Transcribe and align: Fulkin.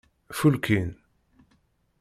Fulkin. 0.37 0.89